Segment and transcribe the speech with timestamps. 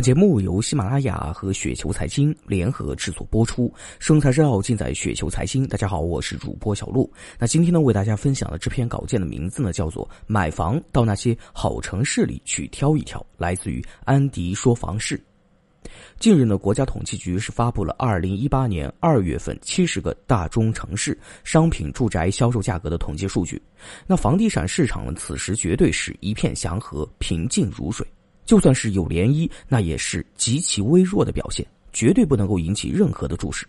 [0.00, 5.66] 节目由喜马拉雅和雪球财经联合制作播出，生财之道尽在雪球财经。
[5.68, 7.10] 大家好，我是主播小璐。
[7.38, 15.22] 那今天呢，为大家分享的这篇稿件的名字呢，叫做《买房到那些好城市里去挑一挑》，来自于安迪说房事。
[16.18, 23.60] 近日呢，国家统计局是发布了二零一八年二月份七十个大中城市商品住宅销售价格的统计数据。
[24.06, 28.06] 那房地产市场呢，此时绝对是一片祥和，平静如水。
[28.44, 33.66] 就算是有涟漪，那也是极其微弱的表现，绝对不能够引起任何的注视。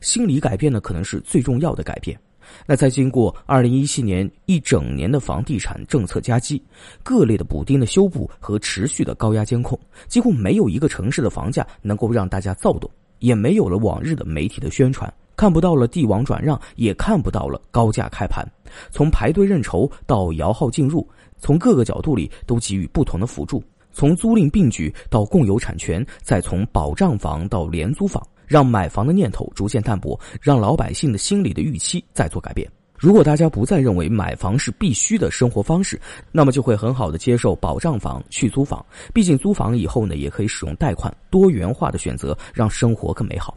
[0.00, 2.18] 心理改变呢，可能是最重要的改变。
[2.66, 6.62] 那在经过二零一七年一整年的房地产政策夹击、
[7.02, 18.46] 各类的补丁的修补和持续的高压监控，几乎没有一个城市的房价能够让大家躁动，也没有了往日的媒体的宣传，看不到了地王转让，也看不到了高价开盘。
[18.90, 23.62] 从排队认筹到摇号进入，从各个角度里都给予不同的辅助。
[23.92, 32.68] 从租赁并举到共有产权，再从保障房到廉租房，让买房的念头逐渐淡薄，让老百姓的心理的预期再做改变。
[32.98, 38.84] 如果大家不再认为买房是必须的生活方式，那么就会很好的接受保障房、去租房。
[39.12, 43.56] 毕竟租房以后呢，也可以使用贷款，多元化的选择，让生活更美好。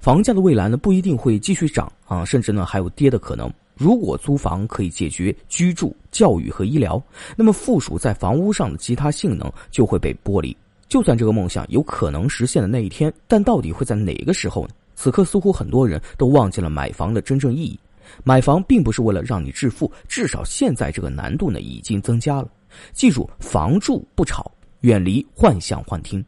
[0.00, 3.52] 房价的未来呢，不一定会继续涨啊，甚至呢还有跌的可能。
[3.76, 7.02] 如果租房可以解决居住、教育和医疗，
[7.36, 10.56] 那么附属在房屋上的其他性能就会被剥离。
[10.88, 14.70] 就算这个梦想有可能实现的那一天，但到底会在哪个时候呢？
[14.94, 17.78] 此刻似乎很多人都忘记了买房的真正意义。
[18.24, 22.48] 买房并不是为了让你致富，至少现在这个难度呢已经增加了。
[22.92, 26.24] 记住，房住不炒，远离幻象幻听。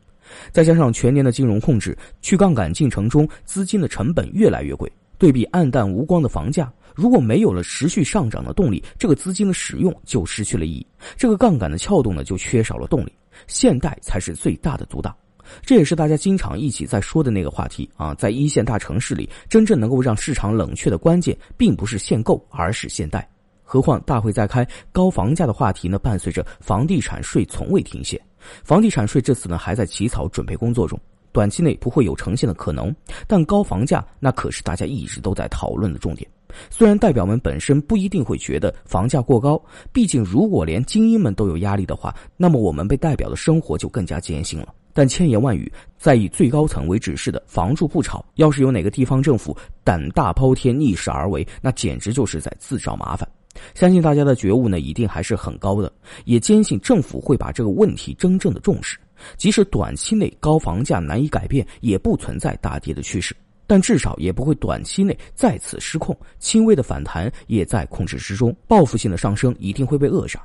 [0.53, 6.73] 再加上全年的金融控制，去杠杆进程中资金的成本越来越贵，对比暗淡无光的房价。
[6.95, 13.13] 如果没有了持续上涨的动力，这个资金的使用就失去了意义，这个杠杆的撬动呢就缺少了动力。
[13.47, 15.15] 现代才是最大的阻挡，
[15.63, 18.13] 这也是大家经常一起在说的那个话题啊。
[18.15, 23.29] 在一线大城市里，真正能够让市场冷却的关键，并不是限购，而是限贷。
[23.63, 28.21] 何况大会在开，高房价的话题呢，伴随着房地产税从未停歇。
[28.65, 30.99] 房地产税这次呢还在起草准备工作中，
[31.33, 32.95] 短期内不会有呈现的可能。
[33.27, 36.29] 但高房价那可是大家一直都在讨论的重点。
[36.71, 39.63] 虽然代表们本身不一定会觉得房价过高，
[39.93, 44.75] 毕竟如果连精英们都有压力的话，那么我们被代表的生活就更加艰辛了。
[44.95, 53.29] 但千言万语，在以最高层为指示的“房住不炒”，要是有哪个地方政府胆大包天、逆势而为，那简直就是在自找麻烦。
[53.75, 55.93] 相信大家的觉悟呢，一定还是很高的，
[56.25, 58.99] 也坚信政府会把这个问题真正的重视。
[59.37, 63.35] 即使短期内高房价难以改变，也不存在大跌的趋势。
[63.67, 70.43] 但至少也不会短期内再次失控，轻微的反弹也在控制之中，报复性的上升一定会被扼杀。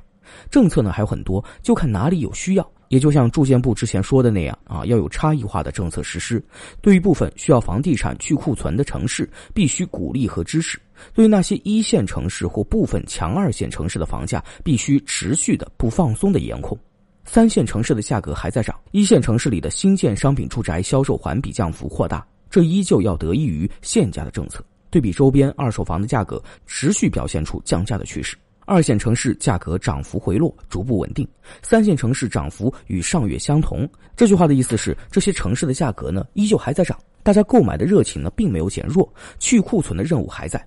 [0.49, 2.69] 政策呢还有很多，就看哪里有需要。
[2.89, 6.43] 也就像住建部之前说的那样啊，要有差异化的政策实施。
[6.79, 10.77] 对于部分需要房地产去库存的城市，必须鼓励和支持；
[11.11, 16.77] 对于那些一线城市或部分强二线城市的房价，必须持续的不放松的严控。
[17.25, 22.25] 三线城市的价格还在涨，一线城市里的新建商品住宅销售环比降幅扩大。
[22.49, 28.37] 这依旧要得益于限价的政策，对比周边二手房的价格持续表现出降价的趋势。
[28.65, 31.25] 二线城市价格涨幅回落，逐步稳定；
[31.61, 33.89] 三线城市涨幅与上月相同。
[34.15, 40.63] 这句话的意思是，这些城市的价格呢依旧还在涨，大家购买的热情呢并没有减弱，去库存的任务还在，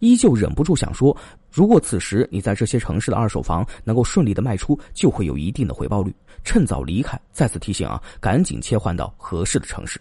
[0.00, 1.16] 依旧忍不住想说：
[1.50, 6.14] 如果此时你在这些城市的二手房能够顺利的卖出，就会有一定的回报率。
[6.44, 7.20] 趁早离开。
[7.32, 10.00] 再次提醒啊，赶紧切换到合适的城市。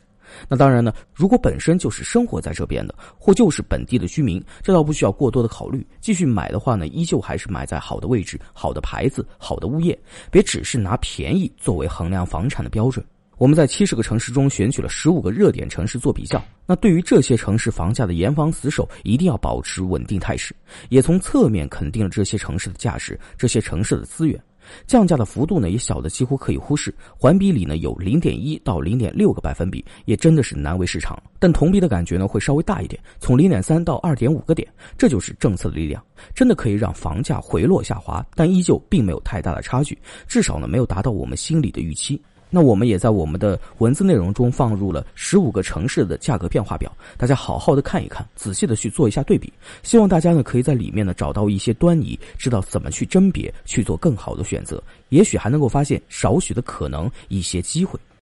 [0.50, 5.88] 那当然呢，如果本身就是生活在这边的，或就是本地的居民，这倒不需要过多的考虑。
[6.02, 9.98] 继续买的话呢，依旧还是买在好的位置、好的牌子、好的物业，
[10.30, 13.04] 别只是拿便宜作为衡量房产的标准。
[13.38, 20.56] 我们在七十个城市中选取了十五个热点城市做比较，那对于这些城市房价的严防死守，一定要保持稳定态势，
[20.90, 24.42] 也从侧面肯定了这些城市的价值、这些城市的资源。
[24.88, 31.22] 降价的幅度呢也小的几乎可以忽视，环比里呢有零点一到零点六个百分比，也真的是难为市场。
[31.38, 34.68] 但同比的感觉呢会稍微大一点，从零点三到二点五个点，
[34.98, 36.04] 这就是政策的力量，
[36.34, 39.96] 真的可以让房价回落下滑，但依旧并没有太大的差距，
[40.28, 42.20] 至少呢没有达到我们心里的预期。
[42.50, 49.52] 那我们也在我们的文字内容中放入了十五个城市的价格变化表，大家好好的看一看，仔细的去做一下对比。
[49.84, 58.00] 希望大家呢可以在里面呢找到一些端倪，知道怎么去甄别，去做更好的选择，也许还能够发现少许的可能，一些机会。